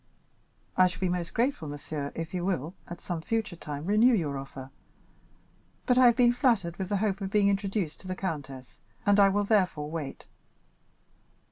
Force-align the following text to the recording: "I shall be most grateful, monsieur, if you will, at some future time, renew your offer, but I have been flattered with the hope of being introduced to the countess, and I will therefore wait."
"I 0.77 0.87
shall 0.87 0.99
be 0.99 1.09
most 1.09 1.31
grateful, 1.31 1.67
monsieur, 1.67 2.11
if 2.15 2.33
you 2.33 2.43
will, 2.43 2.73
at 2.87 3.01
some 3.01 3.21
future 3.21 3.55
time, 3.55 3.85
renew 3.85 4.15
your 4.15 4.35
offer, 4.35 4.71
but 5.85 5.95
I 5.95 6.07
have 6.07 6.15
been 6.15 6.33
flattered 6.33 6.77
with 6.77 6.89
the 6.89 6.97
hope 6.97 7.21
of 7.21 7.29
being 7.29 7.49
introduced 7.49 8.01
to 8.01 8.07
the 8.07 8.15
countess, 8.15 8.81
and 9.05 9.19
I 9.19 9.29
will 9.29 9.43
therefore 9.43 9.91
wait." 9.91 10.25